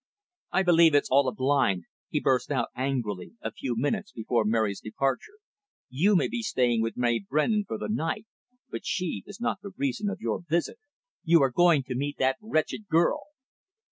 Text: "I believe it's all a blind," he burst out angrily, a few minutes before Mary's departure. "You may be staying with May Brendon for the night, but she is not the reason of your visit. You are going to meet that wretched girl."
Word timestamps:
"I 0.51 0.63
believe 0.63 0.95
it's 0.95 1.11
all 1.11 1.27
a 1.27 1.31
blind," 1.31 1.83
he 2.09 2.19
burst 2.19 2.49
out 2.49 2.69
angrily, 2.75 3.33
a 3.39 3.51
few 3.51 3.75
minutes 3.77 4.11
before 4.11 4.45
Mary's 4.45 4.79
departure. 4.79 5.37
"You 5.91 6.15
may 6.15 6.27
be 6.27 6.41
staying 6.41 6.81
with 6.81 6.97
May 6.97 7.19
Brendon 7.19 7.65
for 7.67 7.77
the 7.77 7.87
night, 7.87 8.25
but 8.71 8.83
she 8.83 9.21
is 9.27 9.39
not 9.39 9.61
the 9.61 9.73
reason 9.77 10.09
of 10.09 10.19
your 10.19 10.41
visit. 10.41 10.79
You 11.23 11.43
are 11.43 11.51
going 11.51 11.83
to 11.83 11.93
meet 11.93 12.17
that 12.17 12.37
wretched 12.41 12.87
girl." 12.87 13.25